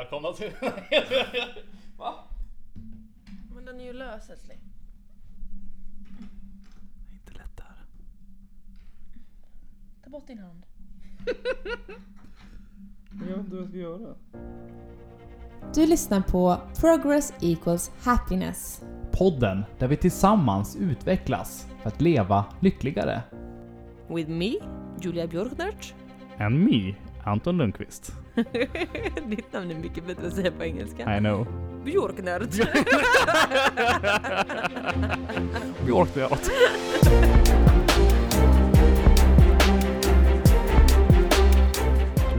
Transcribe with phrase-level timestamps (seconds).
[0.00, 0.50] välkomna till...
[1.98, 2.14] Va?
[3.54, 4.58] Men den är ju lös älskling.
[7.12, 7.84] Inte lätt det här.
[10.04, 10.66] Ta bort din hand.
[13.10, 14.14] Jag vet inte vad jag ska göra.
[15.74, 18.82] Du lyssnar på Progress Equals Happiness.
[19.12, 23.22] Podden där vi tillsammans utvecklas för att leva lyckligare.
[24.08, 24.52] With me,
[25.00, 25.94] Julia Björknert.
[26.38, 26.94] And me,
[27.24, 28.12] Anton Lundqvist.
[29.26, 31.16] Ditt namn är mycket bättre att säga på engelska.
[31.16, 31.46] I know.
[31.84, 32.50] Björknert.
[35.86, 36.50] Björknert.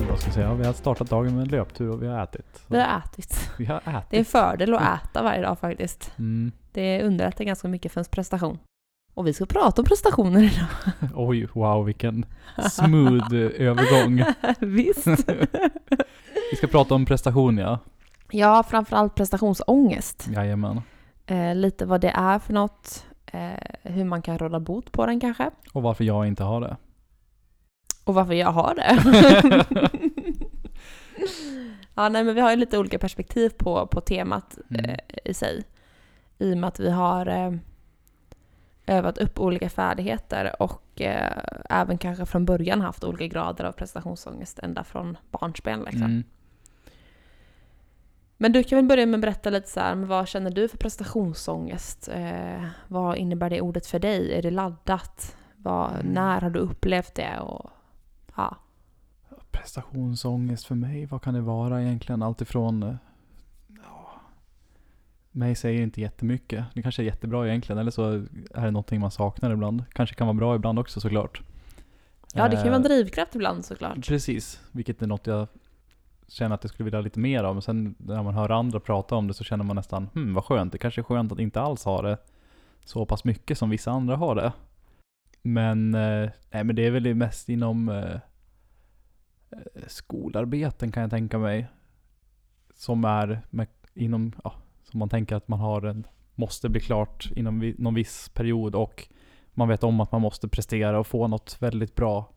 [0.09, 2.61] Jag ska säga, vi har startat dagen med en löptur och vi har ätit.
[2.67, 3.51] Vi har ätit.
[3.57, 4.27] Vi har Det är en ätit.
[4.27, 6.11] fördel att äta varje dag faktiskt.
[6.19, 6.51] Mm.
[6.71, 8.57] Det underlättar ganska mycket för ens prestation.
[9.13, 10.93] Och vi ska prata om prestationer idag.
[11.15, 12.25] Oj, wow vilken
[12.71, 14.23] smooth övergång.
[14.59, 15.07] Visst.
[16.51, 17.79] Vi ska prata om prestation ja.
[18.31, 20.27] Ja, framförallt prestationsångest.
[20.33, 20.81] Jajamän.
[21.25, 23.05] Eh, lite vad det är för något.
[23.25, 23.49] Eh,
[23.83, 25.49] hur man kan råda bot på den kanske.
[25.73, 26.77] Och varför jag inte har det.
[28.03, 28.99] Och varför jag har det.
[31.95, 34.85] ja, nej men vi har ju lite olika perspektiv på, på temat Mm.
[34.85, 35.63] eh, i sig.
[36.39, 37.51] I och med att vi har eh,
[38.85, 41.37] övat upp olika färdigheter och eh,
[41.69, 45.79] även kanske från början haft olika grader av prestationsångest ända från barnsben.
[45.79, 46.03] Liksom.
[46.03, 46.23] Mm.
[48.37, 50.77] Men du kan väl börja med att berätta lite så här, vad känner du för
[50.77, 52.09] prestationsångest?
[52.13, 54.33] Eh, vad innebär det ordet för dig?
[54.33, 55.35] Är det laddat?
[55.55, 56.13] Vad, Mm.
[56.13, 57.39] När har du upplevt det?
[57.39, 57.69] Och,
[58.35, 58.57] ja.
[59.51, 62.23] Prestationsångest för mig, vad kan det vara egentligen?
[62.23, 62.97] Alltifrån...
[65.31, 66.65] mig säger inte jättemycket.
[66.73, 68.11] Det kanske är jättebra egentligen, eller så
[68.53, 69.83] är det någonting man saknar ibland.
[69.93, 71.41] Kanske kan vara bra ibland också såklart.
[72.33, 74.07] ja, det kan ju vara en Eh, drivkraft ibland såklart.
[74.07, 75.47] Precis, vilket är något jag
[76.27, 77.55] känner att jag skulle vilja ha lite mer av.
[77.55, 80.45] Men sen när man hör andra prata om det så känner man nästan, hmm vad
[80.45, 80.71] skönt.
[80.71, 82.17] Det kanske är skönt att inte alls ha det
[82.85, 84.53] så pass mycket som vissa andra har det.
[85.41, 88.19] Men, eh, nej men det är väl mest inom eh,
[89.87, 91.67] skolarbeten kan jag tänka mig.
[92.75, 94.53] Som är med, inom, ja,
[94.91, 98.75] som man tänker att man har en, måste bli klart inom vi, någon viss period
[98.75, 99.07] och
[99.53, 102.29] man vet om att man måste prestera och få något väldigt bra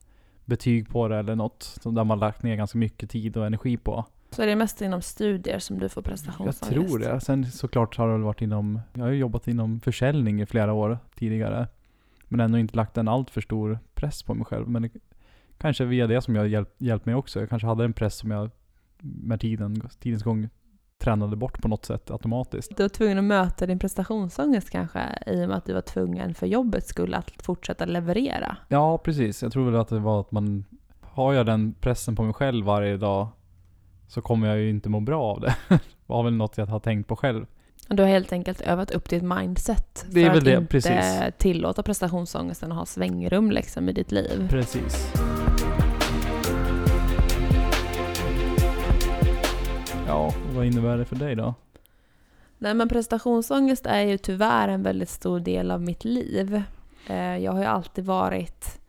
[0.45, 3.77] betyg på det eller något som där man lagt ner ganska mycket tid och energi
[3.77, 4.05] på.
[4.31, 6.71] Så är det mest inom studier som du får Jag prestationsångest?
[6.71, 7.21] tror det.
[7.21, 10.99] Sen såklart har det varit inom, jag har ju jobbat inom försäljning i flera år
[11.15, 11.69] tidigare.
[12.29, 14.69] Men ändå inte lagt en allt för stor press på mig själv.
[14.69, 14.91] Men det,
[15.59, 17.41] kanske via det som jag hjälpt, hjälpt mig också.
[17.41, 18.51] Jag kanske hade en press som jag
[18.99, 20.49] med tiden, tidens gång
[20.99, 22.77] tränade bort på något sätt automatiskt.
[22.77, 26.34] Du var tvungen att möta din prestationsångest kanske i och med att du var tvungen
[26.34, 28.56] för jobbets skull att fortsätta leverera.
[28.69, 29.43] Ja, precis.
[29.43, 30.65] Jag tror väl att det var att man,
[31.00, 33.28] har jag den pressen på mig själv varje dag
[34.09, 35.56] så kommer jag ju inte må bra av det.
[35.69, 37.47] Det var väl något jag har tänkt på själv.
[37.88, 40.66] Du har helt enkelt övat upp ditt mindset Det är för väl att det, inte
[40.66, 41.38] precis.
[41.38, 44.49] tillåta prestationsångesten att ha svängrum liksom i ditt liv.
[44.50, 45.12] Precis.
[50.15, 51.55] Ja, vad innebär det för dig då?
[52.59, 56.63] Nej men prestationsångest är ju tyvärr en väldigt stor del av mitt liv.
[57.07, 58.81] Eh, Jag har ju alltid varit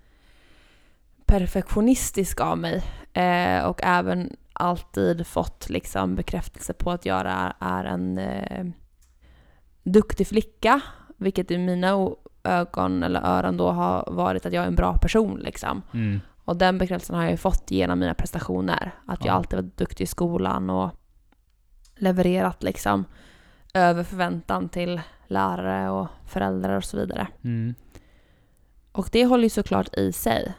[1.25, 2.83] perfektionistisk av mig
[3.13, 7.23] eh, och även alltid fått liksom bekräftelse på att jag
[7.59, 8.65] är- en eh,
[9.83, 10.81] duktig flicka,
[11.17, 12.09] vilket i mina
[12.43, 15.81] ögon eller öron då har varit att jag är en bra person liksom.
[15.93, 16.19] Mm.
[16.45, 18.91] Och den bekräftelsen har jag ju fått genom mina prestationer.
[19.05, 19.37] Att jag Ja.
[19.37, 20.91] alltid varit duktig i skolan och
[21.95, 23.05] levererat liksom
[23.73, 27.27] över förväntan till lärare och föräldrar och så vidare.
[27.43, 27.75] Mm.
[28.91, 30.53] Och det håller ju såklart i sig.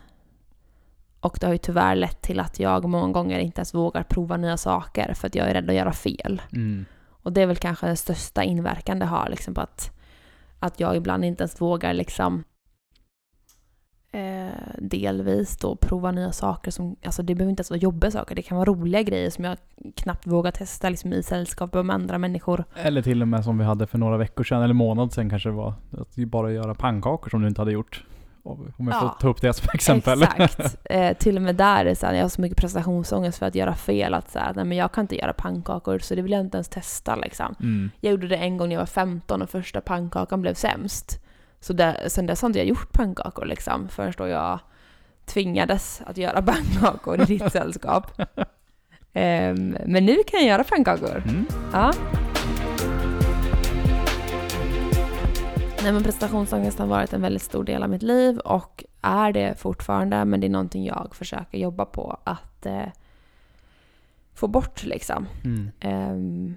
[1.21, 4.37] Och det har ju tyvärr lett till att jag många gånger inte ens vågar prova
[4.37, 6.43] nya saker för att jag är rädd att göra fel.
[6.53, 6.85] Mm.
[7.09, 9.91] Och det är väl kanske den största inverkan det har liksom på att,
[10.59, 12.45] att jag ibland inte ens vågar liksom
[14.17, 18.35] eh, delvis då prova nya saker som, alltså det behöver inte ens vara jobbiga saker,
[18.35, 19.57] det kan vara roliga grejer som jag
[19.95, 22.65] knappt vågar testa liksom i sällskap med andra människor.
[22.75, 25.49] Eller till och med som vi hade för några veckor sedan, eller månad sedan kanske
[25.49, 25.75] det var.
[25.99, 28.05] Att bara göra pannkakor som du inte hade gjort.
[28.43, 29.17] Om jag får Ja.
[29.21, 30.23] ta upp det som exempel.
[30.23, 30.77] Exakt.
[30.91, 33.47] Eh, till och med där är det så här, jag har så mycket prestationsångest för
[33.47, 36.23] att göra fel att så här, nej men jag kan inte göra pannkakor så det
[36.23, 37.55] vill jag inte ens testa liksom.
[37.61, 37.91] Mm.
[38.01, 41.23] Jag gjorde det en gång när jag var 15 och första pannkakan blev sämst.
[41.67, 44.59] Så där, sen dess har inte jag gjort pannkakor liksom förrän då jag
[45.25, 48.21] tvingades att göra pannkakor i ditt sällskap.
[49.13, 51.23] Ehm, men nu kan jag göra pannkakor.
[51.29, 51.47] Mm.
[51.73, 51.93] Ja.
[55.83, 59.59] Nej men prestationsångest har varit en väldigt stor del av mitt liv och är det
[59.59, 62.89] fortfarande men det är någonting jag försöker jobba på att eh,
[64.35, 65.27] få bort liksom.
[65.45, 65.71] Mm.
[65.81, 66.55] Ehm,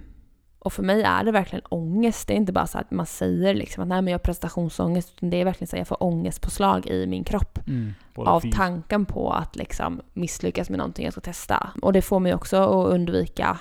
[0.62, 2.28] och för mig är det verkligen ångest.
[2.28, 5.12] Det är inte bara så att man säger liksom att nej men jag har prestationsångest.
[5.16, 7.58] Utan det är verkligen så att jag får ångestpåslag i min kropp.
[7.66, 7.94] Mm.
[8.14, 11.70] Av fys- tanken på att liksom misslyckas med någonting jag ska testa.
[11.82, 13.58] Och det får mig också att undvika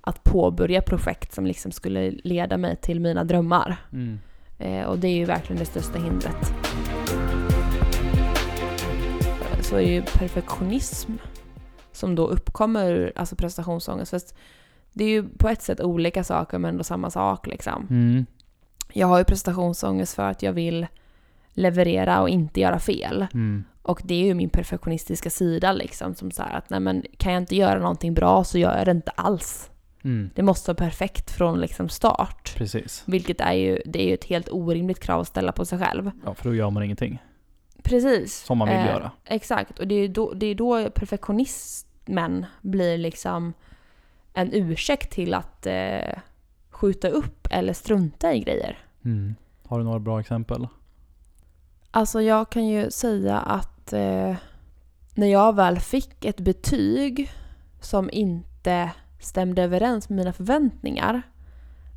[0.00, 3.76] att påbörja projekt som liksom skulle leda mig till mina drömmar.
[3.92, 4.20] Mm.
[4.58, 6.54] Eh, och det är ju verkligen det största hindret.
[9.60, 11.12] Så är ju perfektionism
[11.92, 14.10] som då uppkommer ur alltså prestationsångest.
[14.10, 14.34] Fast
[14.92, 17.86] det är ju på ett sätt olika saker men ändå samma sak liksom.
[17.90, 18.26] Mm.
[18.92, 20.86] Jag har ju prestationsångest för att jag vill
[21.52, 23.26] leverera och inte göra fel.
[23.34, 23.64] Mm.
[23.82, 27.42] Och det är ju min perfektionistiska sida liksom som så att nej men kan jag
[27.42, 29.70] inte göra någonting bra så gör jag det inte alls.
[30.04, 30.30] Mm.
[30.34, 32.54] Det måste vara perfekt från liksom start.
[32.56, 33.02] Precis.
[33.06, 36.10] Vilket är ju, det är ju ett helt orimligt krav att ställa på sig själv.
[36.24, 37.22] Ja, för då gör man ingenting.
[37.82, 38.36] Precis.
[38.36, 39.10] Som man vill Eh, göra.
[39.24, 43.52] Exakt, och det är då, det är då perfektionismen blir liksom
[44.34, 46.18] en ursäkt till att eh,
[46.70, 48.78] skjuta upp eller strunta i grejer.
[49.04, 49.34] Mm.
[49.66, 50.66] Har du några bra exempel?
[51.90, 54.36] Alltså jag kan ju säga att eh,
[55.14, 57.30] när jag väl fick ett betyg
[57.80, 58.90] som inte
[59.20, 61.22] stämde överens med mina förväntningar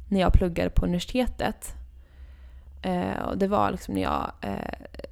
[0.09, 1.73] när jag pluggade på universitetet.
[2.85, 4.49] Eh, och det var liksom när jag, eh,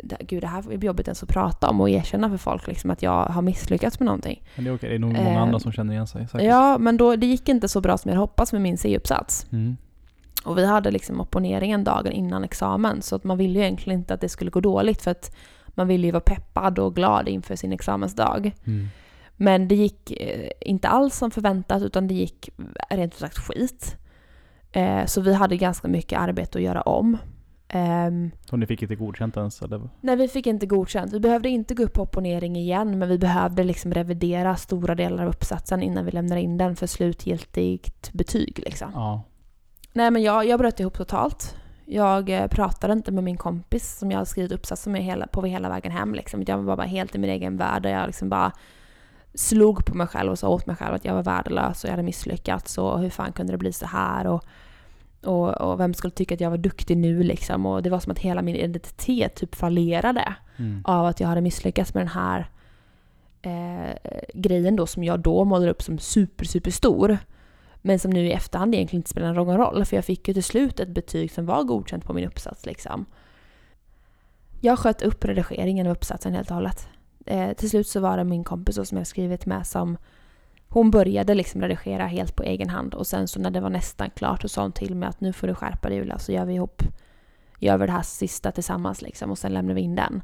[0.04, 2.92] det, gud det här är jobbigt ens att prata om och erkänna för folk liksom
[2.92, 4.44] att jag har misslyckats med någonting.
[4.56, 6.48] Men det är okej, det är nog många Eh, andra som känner igen sig säkert.
[6.48, 9.48] Ja, men då, det gick inte så bra som jag hoppats med min C-uppsats.
[9.52, 9.78] Mm.
[10.44, 14.14] Och vi hade liksom opponeringen dagen innan examen så att man ville ju egentligen inte
[14.14, 15.36] att det skulle gå dåligt för att
[15.68, 18.56] man ville ju vara peppad och glad inför sin examensdag.
[18.64, 18.88] Mm.
[19.36, 22.50] Men det gick eh, inte alls som förväntat utan det gick
[22.90, 23.98] rent ut sagt skit.
[24.72, 27.18] Eh, så vi hade ganska mycket arbete att göra om.
[27.76, 29.90] Ehm, Och ni fick inte godkänt ens eller?
[30.02, 31.14] nej, vi fick inte godkänt.
[31.14, 35.24] Vi behövde inte gå upp på opponering igen men vi behövde liksom revidera stora delar
[35.24, 38.60] av uppsatsen innan vi lämnade in den för slutgiltigt betyg.
[38.66, 38.92] Liksom.
[38.94, 39.24] Ja.
[39.94, 41.56] Nej men jag, jag bröt ihop totalt.
[41.86, 45.42] Jag eh, pratade inte med min kompis som jag hade skrivit uppsats med hela, på
[45.42, 46.16] hela vägen hem.
[46.16, 46.44] Liksom.
[46.48, 47.84] Jag var bara helt i min egen värld.
[47.84, 48.52] där Jag liksom bara
[49.34, 51.92] slog på mig själv och sa åt mig själv att jag var värdelös och jag
[51.94, 54.44] hade misslyckats och hur fan kunde det bli så här och,
[55.26, 57.66] och, och vem skulle tycka att jag var duktig nu liksom.
[57.66, 60.82] Och det var som att hela min identitet typ fallerade Mm.
[60.86, 62.50] av att jag hade misslyckats med den här
[63.42, 63.96] eh,
[64.34, 67.18] grejen då som jag då målade upp som super, super stor.
[67.82, 70.44] Men som nu i efterhand egentligen inte spelar någon roll för jag fick ju till
[70.44, 73.06] slut ett betyg som var godkänt på min uppsats liksom.
[74.62, 76.88] Jag sköt upp redigeringen av uppsatsen helt och hållet.
[77.26, 79.98] Eh, till slut så var det min kompis som jag skrivit med som
[80.74, 84.10] hon började liksom redigera helt på egen hand och sen så när det var nästan
[84.10, 86.46] klart så sa hon till mig att nu får du skärpa dig Julia så gör
[86.46, 86.84] vi ihop
[87.60, 90.22] gör vi det här sista tillsammans liksom och sen lämnar vi in den.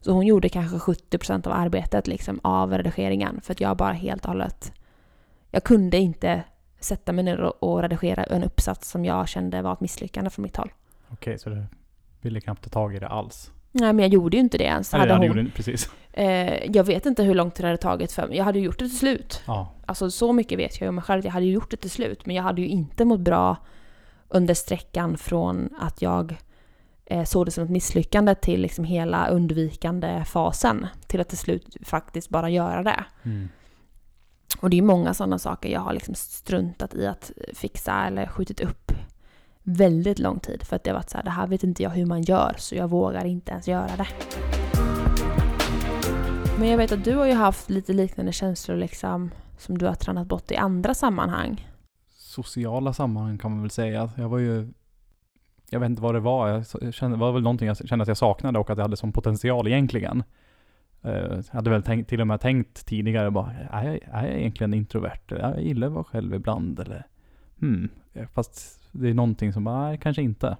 [0.00, 4.24] Så hon gjorde kanske 70% av arbetet liksom av redigeringen för att jag bara helt
[4.24, 4.72] och hållet
[5.50, 6.44] jag kunde inte
[6.80, 10.42] sätta mig ner och och redigera en uppsats som jag kände var ett misslyckande från
[10.42, 10.72] mitt håll.
[11.08, 11.66] Okej, så du
[12.20, 13.52] ville knappt ta tag i det alls?
[13.72, 14.94] Nej men jag gjorde ju inte det ens.
[14.94, 15.90] Eller, Hade hon, gjorde precis.
[16.12, 18.36] eh, jag vet inte hur långt det hade tagit för mig.
[18.36, 19.42] Jag hade ju gjort det till slut.
[19.46, 19.72] Ja.
[19.86, 21.24] Alltså så mycket vet jag ju om mig själv.
[21.24, 22.26] Jag hade ju gjort det till slut.
[22.26, 23.56] Men jag hade ju inte mått bra
[24.28, 26.36] under sträckan från att jag
[27.06, 30.86] eh, såg det som ett misslyckande till liksom hela undvikande fasen.
[31.06, 33.04] Till att till slut faktiskt bara göra det.
[33.22, 33.48] Mm.
[34.60, 38.60] Och det är många sådana saker jag har liksom struntat i att fixa eller skjutit
[38.60, 38.89] upp
[39.62, 40.62] väldigt lång tid.
[40.62, 42.54] För att det har varit så här, det här vet inte jag hur man gör
[42.58, 44.08] så jag vågar inte ens göra det.
[46.58, 49.94] Men jag vet att du har ju haft lite liknande känslor liksom som du har
[49.94, 51.68] tränat bort i andra sammanhang.
[52.08, 54.10] Sociala sammanhang kan man väl säga.
[54.16, 54.68] Jag var ju...
[55.70, 56.48] Jag vet inte vad det var.
[56.80, 58.96] Jag kände, det var väl någonting jag kände att jag saknade och att jag hade
[58.96, 60.22] som potential egentligen.
[61.02, 64.38] Eh, jag hade väl tänkt, till och med tänkt tidigare bara, är jag, är jag
[64.38, 65.20] egentligen introvert?
[65.28, 67.06] Jag gillar att vara själv ibland eller
[67.60, 67.88] hmm.
[68.12, 70.56] Eh, fast det är någonting som bara, nej kanske inte.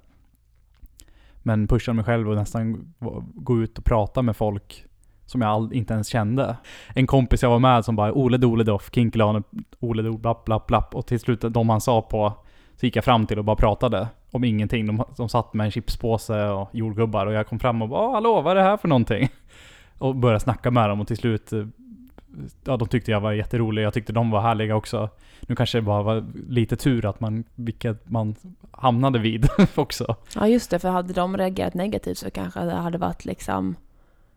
[1.42, 2.94] Men pusha mig själv och nästan
[3.34, 4.84] gå- ut och prata med folk
[5.26, 6.56] som jag all, inte ens kände.
[6.94, 9.42] En kompis jag var med som bara Ole Dole Doff, Kinkelane,
[9.80, 10.94] Ole Dole blapp blapp blapp.
[10.94, 12.32] Och till slut de han sa på,
[12.76, 14.86] så gick jag fram till och bara pratade om ingenting.
[14.86, 18.40] De, de satt med en chipspåse och jordgubbar och jag kom fram och bara hallå
[18.40, 19.28] vad är det här för någonting?
[19.98, 21.66] Och började snacka med dem och till slut eh,
[22.64, 23.82] Ja, de tyckte jag var jätterolig.
[23.82, 25.08] Jag tyckte de var härliga också.
[25.40, 28.34] Nu kanske det bara var lite tur att man, vilket man
[28.70, 30.16] hamnade vid också.
[30.34, 33.76] Ja just det, för hade de reagerat negativt så kanske det hade varit liksom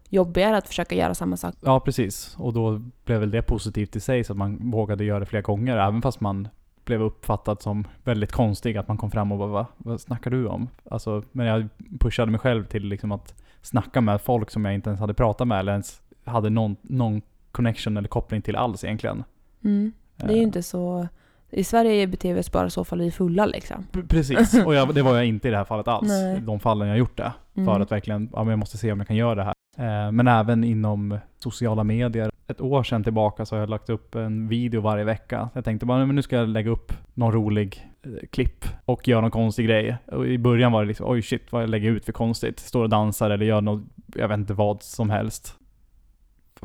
[0.10, 1.56] jobbigare att försöka göra samma sak.
[1.62, 2.36] Ja, precis.
[2.40, 5.42] Och då blev väl det positivt i sig så att man vågade göra det flera
[5.42, 5.78] gånger.
[5.78, 6.48] Även fast man
[6.86, 8.78] blev uppfattad som väldigt konstig.
[8.78, 9.68] Att man kom fram och bara Va?
[9.78, 10.70] Vad snackar du om?
[10.92, 11.70] Alltså, men jag
[12.00, 15.48] pushade mig själv till liksom att snacka med folk som jag inte ens hade pratat
[15.48, 17.22] med eller ens hade någon, någon
[17.54, 19.24] connection eller koppling till alls egentligen.
[19.64, 19.92] Mm.
[20.16, 21.08] Det är ju inte så...
[21.50, 23.86] I Sverige beter vi oss bara så fall vi är fulla liksom.
[23.92, 26.08] P- Precis, och jag, det var jag inte i det här fallet alls.
[26.08, 26.42] Nej.
[26.42, 27.32] De fallen jag gjort det.
[27.56, 27.66] Mm.
[27.66, 29.54] För att verkligen, ja men jag måste se om jag kan göra det här.
[29.78, 32.32] Eh, men även inom sociala medier.
[32.48, 35.50] Ett år sedan tillbaka så har jag lagt upp en video varje vecka.
[35.54, 39.22] Jag tänkte bara, men nu ska jag lägga upp någon rolig eh, klipp och göra
[39.22, 39.98] någon konstig grej.
[40.06, 42.60] Och i början var det liksom, oj shit vad jag lägger ut för konstigt.
[42.60, 43.82] Står och dansar eller gör något,
[44.16, 45.56] jag vet inte vad som helst.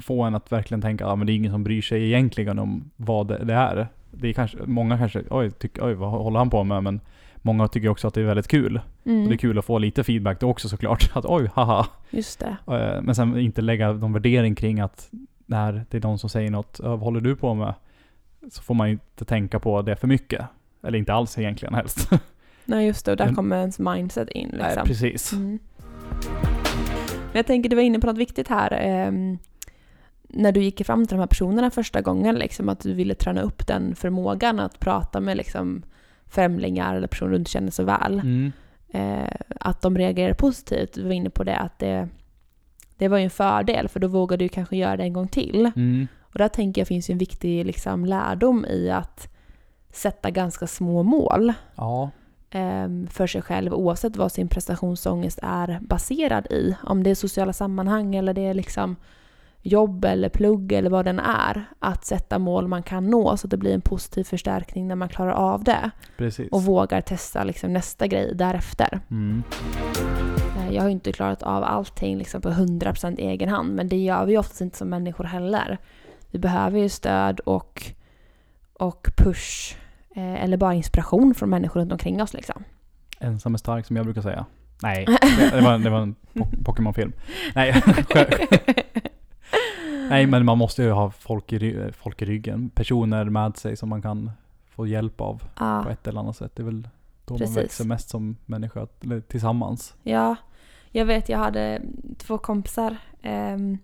[0.00, 2.90] Få en att verkligen tänka, ja men det är ingen som bryr sig egentligen om
[2.96, 3.88] vad det, det är.
[4.10, 6.82] Det är kanske, många kanske, oj, tycker, oj vad håller han på med?
[6.82, 7.00] Men
[7.36, 8.80] många tycker också att det är väldigt kul.
[9.04, 9.22] Mm.
[9.22, 11.10] Och det är kul att få lite feedback då också såklart.
[11.16, 11.86] Att oj, haha.
[12.10, 12.56] Just det.
[12.74, 15.08] Eh, Men sen inte lägga någon värdering kring att
[15.46, 17.74] när det är någon som säger något, "Ja, vad håller du på med?
[18.50, 20.44] Så får man inte tänka på det för mycket.
[20.82, 22.10] Eller inte alls egentligen helst.
[22.64, 24.82] Nej just det, och där Men- kommer ens mindset in Nej, liksom.
[24.86, 25.32] precis.
[25.32, 25.58] Mm.
[27.26, 28.72] Men jag tänker du var inne på något viktigt här.
[30.28, 33.42] När du gick fram till de här personerna första gången, liksom, att du ville träna
[33.42, 35.82] upp den förmågan att prata med liksom,
[36.26, 38.14] främlingar eller personer du inte känner så väl.
[38.20, 38.52] Mm.
[38.88, 40.94] Eh, att de reagerar positivt.
[40.94, 42.08] Du var inne på det, att det,
[42.96, 45.70] det var ju en fördel för då vågar du kanske göra det en gång till.
[45.76, 46.06] Mm.
[46.20, 49.34] Och där tänker jag finns ju en viktig liksom, lärdom i att
[49.92, 52.10] sätta ganska små mål Ja.
[52.50, 56.76] ehm, för sig själv oavsett vad sin prestationsångest är baserad i.
[56.82, 58.96] Om det är sociala sammanhang eller det är liksom
[59.62, 61.64] jobb eller plugg eller vad den är.
[61.78, 65.08] Att sätta mål man kan nå så att det blir en positiv förstärkning när man
[65.08, 65.90] klarar av det.
[66.16, 66.48] Precis.
[66.52, 69.00] Och vågar testa liksom nästa grej därefter.
[69.10, 69.42] Mm.
[70.56, 73.96] Eh, Jag har ju inte klarat av allting liksom på 100% egen hand men det
[73.96, 75.78] gör vi ju oftast inte som människor heller.
[76.30, 77.82] Vi behöver ju stöd och,
[78.72, 79.76] och push
[80.16, 82.64] eh, eller bara inspiration från människor runt omkring oss liksom.
[83.20, 84.46] Ensam är stark som jag brukar säga.
[84.82, 87.12] Nej, det, det, var, det var en po- Pokémon-film.
[87.54, 87.82] Nej,
[90.08, 92.70] Nej, men man måste ju ha folk i, folk i ryggen.
[92.70, 94.30] Personer med sig som man kan
[94.70, 96.52] få hjälp av Ja, på ett eller annat sätt.
[96.56, 96.88] Det är väl
[97.24, 97.56] då Precis.
[97.56, 99.94] man växer mest som människa, eller tillsammans.
[100.02, 100.36] ja,
[100.90, 101.82] jag vet jag hade
[102.18, 103.78] två kompisar ehm,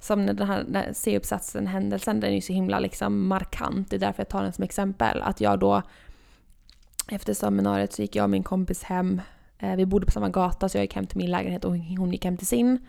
[0.00, 3.90] som när den här C-uppsatsen, händelsen, den är ju så himla liksom markant.
[3.90, 5.22] Det är därför jag tar den som exempel.
[5.22, 5.82] Att jag då
[7.10, 9.20] efter seminariet så gick jag och min kompis hem.
[9.58, 12.12] Eh, vi bodde på samma gata så jag gick hem till min lägenhet och hon
[12.12, 12.86] gick hem till sin.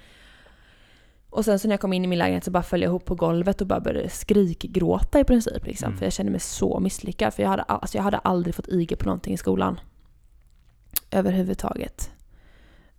[1.30, 3.06] Och sen så när jag kom in i min lägenhet så bara föll jag ihop
[3.06, 5.66] på golvet och bara började skrikgråta i princip.
[5.66, 5.98] Liksom, Mm.
[5.98, 7.34] För jag kände mig så misslyckad.
[7.34, 9.80] För jag hade, al- alltså jag hade aldrig fått IG på någonting i skolan.
[11.12, 12.12] Överhuvudtaget.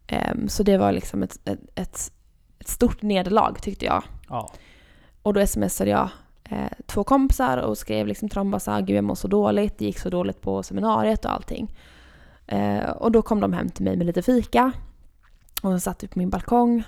[0.07, 2.13] Ehm, så det var liksom ett, ett, ett,
[2.59, 4.03] ett stort nederlag tyckte jag.
[4.29, 4.53] Ja.
[5.23, 6.09] Och då smsade jag
[6.45, 9.29] eh, två kompisar och skrev liksom till dem bara så här, gud jag mår så
[9.29, 11.77] dåligt, det gick så dåligt på seminariet och allting.
[12.47, 14.73] Eh, och då kom de hem till mig med lite fika.
[15.63, 16.83] Och så satt vi på min balkong.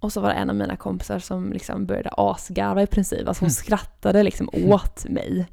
[0.00, 3.28] Och så var det en av mina kompisar som liksom började asgarva i princip.
[3.28, 5.46] Alltså hon skrattade liksom åt mig.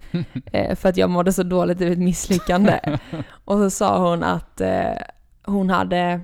[0.52, 2.80] Eh, för att jag mådde så dåligt över ett misslyckande.
[3.46, 4.92] Och så sa hon att eh,
[5.46, 6.22] hon hade...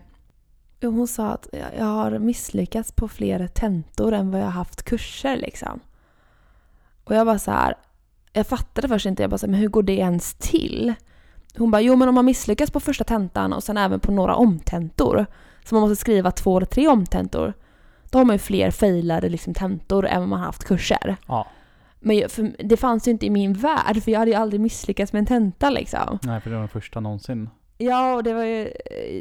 [0.82, 5.38] Hon sa att jag- har misslyckats på fler tentor än vad jag har haft kurser
[5.38, 5.80] liksom.
[7.04, 7.76] Och jag var så här...
[8.34, 10.94] Jag fattade först inte, jag bara så här, men hur går det ens till?
[11.58, 14.36] Hon bara, jo men om man misslyckas på första tentan och sen även på några
[14.36, 15.26] omtentor,
[15.66, 17.54] så man måste skriva två eller tre omtentor,
[18.14, 21.16] då har man ju fler failade liksom tentor än vad man har haft kurser.
[21.28, 21.48] ja.
[22.06, 24.62] Men jag- för det fanns ju inte i min värld, för jag hade ju aldrig
[24.62, 26.20] misslyckats med en tenta liksom.
[26.24, 27.50] Nej, för det var den första någonsin.
[27.78, 28.74] Ja, och det var ju...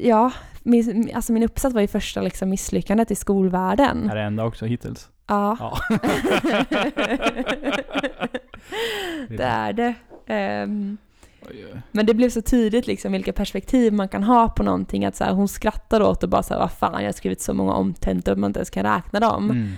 [0.04, 0.32] Ja,
[0.62, 4.11] min, alltså min uppsats var ju första liksom misslyckandet i skolvärlden.
[4.11, 5.08] Är det enda också hittills?
[5.26, 5.56] Ja.
[5.61, 5.78] Ja.
[9.28, 9.94] det är det.
[10.28, 10.96] Oj.
[11.90, 15.04] Men det blev så tydligt liksom vilka perspektiv man kan ha på någonting.
[15.04, 17.40] Att så här, hon skrattar åt och bara så här, vad fan, jag har skrivit
[17.40, 19.50] så många omtentor att man inte ens kan räkna dem.
[19.50, 19.72] Mm.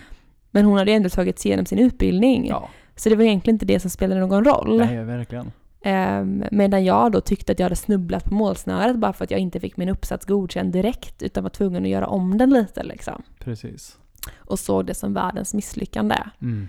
[0.51, 2.47] Men hon hade ändå tagit sig igenom sin utbildning.
[2.49, 4.79] Ja, Så det var egentligen inte det som spelade någon roll.
[4.79, 5.53] nej, verkligen.
[5.87, 9.41] Um, medan jag då tyckte att jag hade snubblat på målsnöret bara för att jag
[9.41, 13.23] inte fick min uppsats godkänd direkt utan var tvungen att göra om den lite liksom.
[13.39, 13.99] Precis.
[14.37, 16.17] Och såg det som världens misslyckande.
[16.43, 16.69] Mm.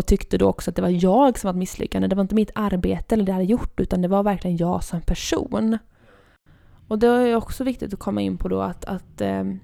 [0.00, 2.08] Och tyckte då också att det var jag som var ett misslyckande.
[2.08, 4.84] Det var inte mitt arbete eller det jag hade gjort utan det var verkligen jag
[4.84, 5.78] som person.
[6.88, 9.60] Och det är också viktigt att komma in på då att, att, ehm,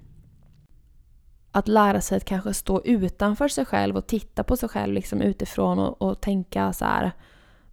[1.51, 5.21] att lära sig att kanske stå utanför sig själv och titta på sig själv liksom
[5.21, 7.11] utifrån och, och tänka så här.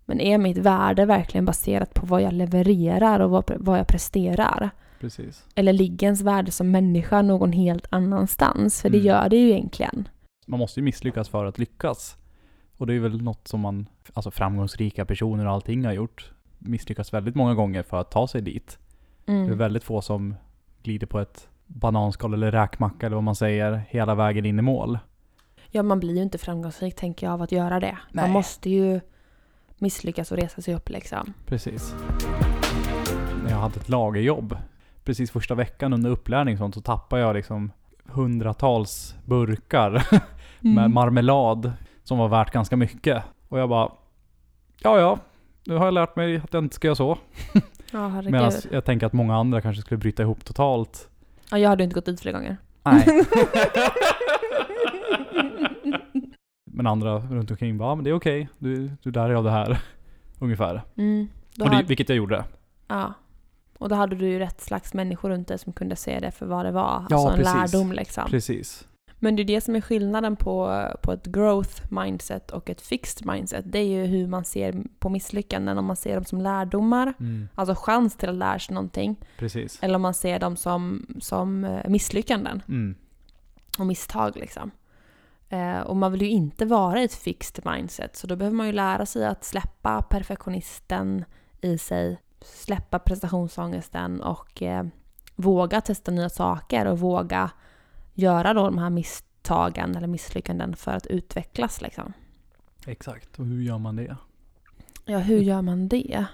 [0.05, 4.71] Men är mitt värde verkligen baserat på vad jag levererar och vad, vad jag presterar?
[5.01, 5.45] Precis.
[5.55, 8.83] Eller ligger ens värde som människa någon helt annanstans?
[8.83, 9.07] För det Mm.
[9.07, 10.09] gör det ju egentligen.
[10.47, 12.17] Man måste ju misslyckas för att lyckas.
[12.77, 16.33] Och det är väl något som man, alltså framgångsrika personer och allting har gjort.
[16.59, 18.79] Misslyckas väldigt många gånger för att ta sig dit.
[19.27, 19.47] Mm.
[19.47, 20.35] Det är väldigt få som
[20.83, 24.99] glider på ett bananskal eller räkmacka eller vad man säger hela vägen in i mål.
[25.71, 27.99] Ja, man blir ju inte framgångsrik tänker jag av att göra det.
[28.13, 28.25] Nej.
[28.25, 29.01] Man måste ju
[29.79, 31.33] misslyckas och resa sig upp liksom.
[31.47, 31.95] Precis.
[33.45, 34.57] När jag hade ett lagerjobb,
[35.05, 37.73] precis första veckan under upplärning sånt, så tappade jag liksom
[38.07, 39.91] hundratals burkar
[40.61, 40.95] med Mm.
[40.95, 41.73] marmelad
[42.05, 43.23] som var värt ganska mycket.
[43.49, 43.93] Och jag bara,
[44.81, 45.19] ja ja,
[45.67, 47.19] nu har jag lärt mig att jag inte ska göra så.
[47.93, 48.33] Herregud.
[48.33, 51.09] Medan jag tänker att många andra kanske skulle bryta ihop totalt.
[51.51, 52.57] Ja, jag hade inte gått dit fler gånger.
[52.83, 53.07] Nej.
[56.65, 59.45] Men andra runt omkring bara, ja, men det är okej, du, du lär dig av
[59.45, 59.81] det här.
[60.39, 60.83] Ungefär.
[60.97, 61.29] Mm.
[61.61, 62.45] Och det, hade, vilket jag gjorde.
[62.89, 63.15] ja.
[63.79, 66.47] Och då hade du ju rätt slags människor runt dig som kunde se det för
[66.47, 67.07] vad det var.
[67.11, 67.73] Ja, alltså en precis.
[67.73, 68.25] lärdom liksom.
[68.31, 68.89] Precis.
[69.19, 73.27] Men det är det som är skillnaden på, på ett growth mindset och ett fixed
[73.27, 73.65] mindset.
[73.69, 75.79] Det är ju hur man ser på misslyckanden.
[75.79, 79.17] Om man ser dem som lärdomar, Mm, alltså chans till att lära sig någonting.
[79.39, 79.79] precis.
[79.83, 82.95] Eller om man ser dem som, som eh, misslyckanden Mm,
[83.79, 84.71] och misstag liksom.
[85.49, 88.17] Eh, och man vill ju inte vara i ett fixed mindset.
[88.17, 91.25] Så då behöver man ju lära sig att släppa perfektionisten
[91.61, 92.21] i sig.
[92.41, 94.85] Släppa prestationsångesten och eh,
[95.37, 97.51] våga testa nya saker och våga
[98.15, 102.13] göra då de här misstagen eller misslyckanden för att utvecklas liksom.
[102.87, 103.39] exakt.
[103.39, 104.17] Och hur gör man det?
[105.05, 106.27] Ja, hur gör man det?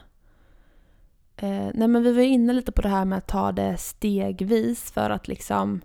[1.37, 4.93] Eh, nej men vi var inne lite på det här med att ta det stegvis
[4.93, 5.81] för att liksom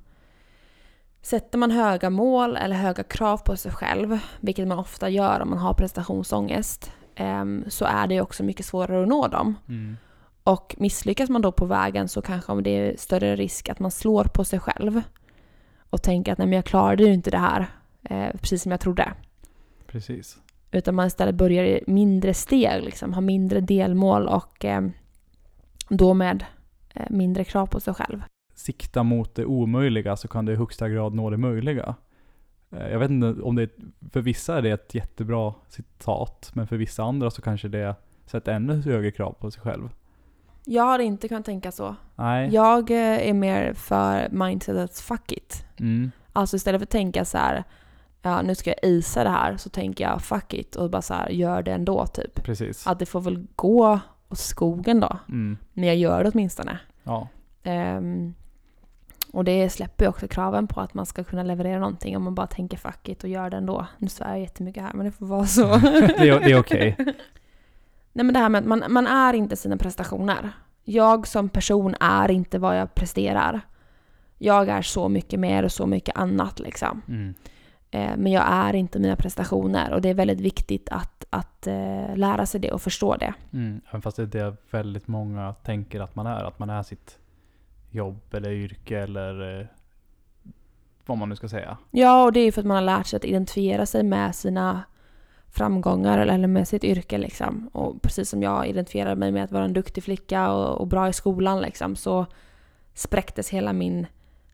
[1.21, 5.49] Sätter man höga mål eller höga krav på sig själv, vilket man ofta gör om
[5.49, 9.55] man har prestationsångest, ehm, så är det också mycket svårare att nå dem.
[9.67, 9.97] Mm,
[10.43, 14.23] Och misslyckas man då på vägen så kanske det är större risk att man slår
[14.23, 15.01] på sig själv
[15.95, 17.67] och tänker att nej men jag klarade ju inte det här,
[18.03, 19.13] eh, precis som jag trodde.
[19.87, 20.37] precis.
[20.71, 24.81] Utan man istället börjar i mindre steg, liksom, har mindre delmål och eh,
[25.89, 26.45] då med
[26.93, 28.21] eh, mindre krav på sig själv.
[28.55, 31.95] Sikta mot det omöjliga så kan du i högsta grad nå det möjliga.
[32.71, 33.69] Eh, Jag vet inte om det
[34.11, 38.53] för vissa är det ett jättebra citat, men för vissa andra så kanske det sätter
[38.53, 39.89] ännu högre krav på sig själv.
[40.65, 41.95] Jag har inte kunnat tänka så.
[42.15, 42.49] Nej.
[42.53, 45.65] Jag eh, är mer för mindsetet fuck it.
[45.79, 47.63] Mm, Alltså istället för att tänka så här,
[48.21, 51.13] ja nu ska jag isa det här, så tänker jag fuck it och bara så
[51.13, 52.43] här, gör det ändå typ.
[52.43, 52.87] precis.
[52.87, 53.99] Att det får väl gå
[54.29, 56.79] åt skogen då, Mm, men jag gör det åtminstone.
[57.03, 57.27] ja,
[57.63, 58.33] Ehm,
[59.33, 62.35] och det släpper ju också kraven på att man ska kunna leverera någonting om man
[62.35, 63.85] bara tänker fuck it och gör det ändå.
[63.97, 65.61] Nu svär jag jättemycket här men det får vara så.
[65.77, 66.97] det är, det är okej.
[68.15, 70.51] Nej men det här med att man, man är inte sina prestationer.
[70.83, 73.61] Jag som person är inte vad jag presterar.
[74.37, 77.01] Jag är så mycket mer och så mycket annat liksom.
[77.07, 77.33] Mm,
[77.95, 82.15] Eh, men jag är inte mina prestationer och det är väldigt viktigt att, att eh,
[82.15, 83.33] lära sig det och förstå det.
[83.53, 83.81] mm.
[83.89, 86.43] Även fast det är det väldigt många tänker att man är.
[86.43, 87.19] Att man är sitt
[87.91, 89.67] jobb eller yrke eller eh,
[91.05, 91.77] vad man nu ska säga.
[91.91, 94.35] Ja, och det är ju för att man har lärt sig att identifiera sig med
[94.35, 94.83] sina
[95.55, 97.69] framgångar eller- med sitt yrke liksom.
[97.73, 101.09] Och precis som jag identifierade mig med att vara en duktig flicka och, och bra
[101.09, 102.25] i skolan liksom så
[102.93, 104.07] spräcktes hela min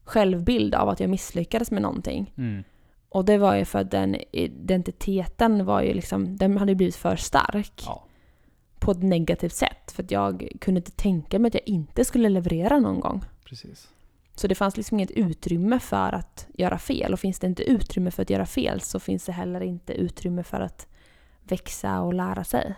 [0.04, 2.34] självbild av att jag misslyckades med någonting.
[2.38, 2.64] Mm,
[3.10, 7.16] Och det var ju för att den identiteten var ju liksom, den hade blivit för
[7.16, 8.04] stark ja,
[8.80, 9.92] på ett negativt sätt.
[9.92, 13.24] För att jag kunde inte tänka mig att jag inte skulle leverera någon gång.
[13.46, 13.88] precis.
[14.36, 17.14] Så det fanns liksom inget utrymme för att göra fel.
[17.14, 20.44] Och finns det inte utrymme för att göra fel så finns det heller inte utrymme
[20.44, 20.88] för att
[21.44, 22.76] växa och lära sig.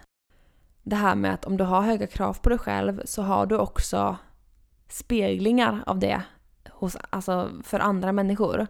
[0.83, 3.57] Det här med att om du har höga krav på dig själv så har du
[3.57, 4.17] också
[4.87, 6.21] speglingar av det
[6.69, 8.67] hos, alltså för andra människor.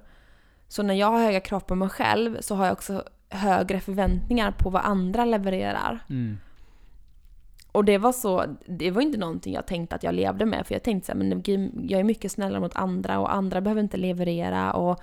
[0.67, 4.51] Så när jag har höga krav på mig själv så har jag också högre förväntningar
[4.51, 5.99] på vad andra levererar.
[6.10, 6.38] Mm,
[7.71, 10.67] Och det var så, det var inte någonting jag tänkte att jag levde med.
[10.67, 11.43] För jag tänkte så här, men
[11.89, 14.73] jag är mycket snällare mot andra och andra behöver inte leverera.
[14.73, 14.99] Och,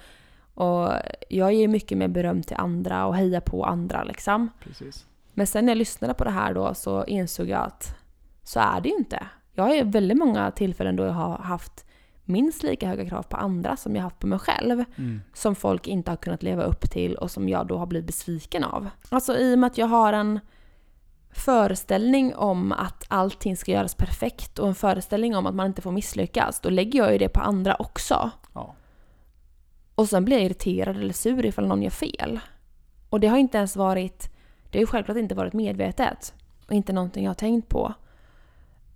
[0.61, 0.93] och
[1.29, 4.49] jag ger mycket mer beröm till andra och hejar på andra liksom.
[4.61, 5.07] precis.
[5.35, 7.97] Men sen när jag lyssnade på det här då så insåg jag att
[8.43, 9.27] så är det ju inte.
[9.53, 11.85] Jag har ju väldigt många tillfällen då jag har haft
[12.25, 14.85] minst lika höga krav på andra som jag haft på mig själv.
[14.99, 18.07] Mm, Som folk inte har kunnat leva upp till och som jag då har blivit
[18.07, 18.89] besviken av.
[19.09, 20.41] Alltså i och med att jag har en
[21.33, 25.93] föreställning om att allting ska göras perfekt och en föreställning om att man inte får
[25.93, 28.31] misslyckas, då lägger jag ju det på andra också.
[30.01, 32.41] Och sen blir jag irriterad eller sur ifall någon gör fel.
[33.11, 34.31] Och det har inte ens varit,
[34.71, 36.35] det har ju självklart inte varit medvetet.
[36.67, 37.95] Och inte någonting jag har tänkt på.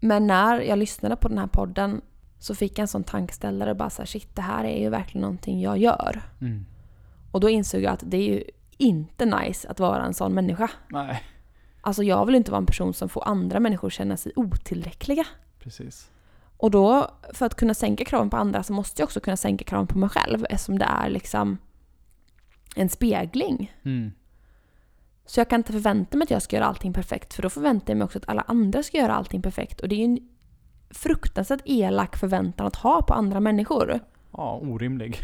[0.01, 2.01] Men när jag lyssnade på den här podden
[2.39, 4.89] så fick jag en sån tankeställare och bara så här, shit det här är ju
[4.89, 6.23] verkligen någonting jag gör.
[6.41, 6.67] mm.
[7.31, 8.45] Och då insåg jag att det är ju
[8.77, 10.71] inte nice att vara en sån människa.
[10.89, 11.23] Nej,
[11.81, 15.25] Alltså jag vill inte vara en person som får andra människor känna sig otillräckliga.
[15.59, 16.11] precis.
[16.57, 19.65] Och då, för att kunna sänka kraven på andra så måste jag också kunna sänka
[19.65, 21.59] kraven på mig själv eftersom det är liksom
[22.77, 23.73] en spegling.
[23.85, 24.13] Mm,
[25.27, 27.91] Så jag kan inte förvänta mig att jag ska göra allting perfekt för då förväntar
[27.93, 29.81] jag mig också att alla andra ska göra allting perfekt.
[29.81, 30.19] Och det är ju en
[30.91, 34.01] fruktansvärt elak förväntan att ha på andra människor.
[34.33, 35.19] Ja, orimlig.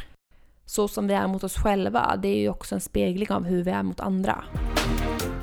[0.66, 3.62] Så som vi är mot oss själva, det är ju också en spegling av hur
[3.62, 4.44] vi är mot andra.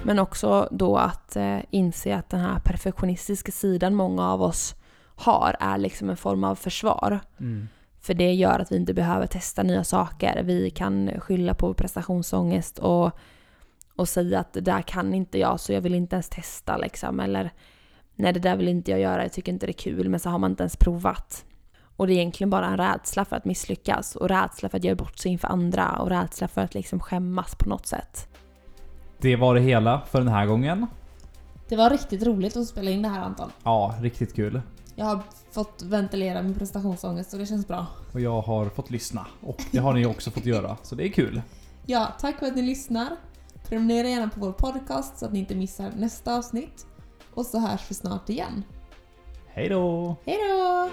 [0.04, 4.76] Men också då att eh, inse att den här perfektionistiska sidan många av oss
[5.18, 7.20] har är liksom en form av försvar.
[7.40, 7.68] Mm.
[8.02, 10.44] För det gör att vi inte behöver testa nya saker.
[10.44, 13.12] Vi kan skylla på prestationsångest och,
[13.96, 17.20] och säga att det där kan inte jag så jag vill inte ens testa liksom.
[17.20, 17.52] Eller
[18.16, 20.10] nej det där vill inte jag göra, jag tycker inte det är kul.
[20.10, 21.46] Men så har man inte ens provat.
[21.98, 24.96] Och det är egentligen bara en rädsla för att misslyckas och rädsla för att göra
[24.96, 28.28] bort sig inför andra och rädsla för att liksom skämmas på något sätt.
[29.22, 30.88] Det var det hela för den här gången.
[31.70, 33.52] Det var riktigt roligt att spela in det här Anton.
[33.64, 34.62] Ja, riktigt kul.
[35.00, 37.86] Jag har fått ventilera min prestationsångest och det känns bra.
[38.14, 39.28] Och jag har fått lyssna.
[39.42, 40.78] Och det har ni också fått göra.
[40.84, 41.42] Så det är kul.
[41.86, 43.08] Ja, tack för att ni lyssnar.
[43.68, 46.86] Prenumerera gärna på vår podcast så att ni inte missar nästa avsnitt.
[47.34, 48.64] Och så hörs vi snart igen.
[49.48, 50.16] Hej då!
[50.26, 50.90] Hej då!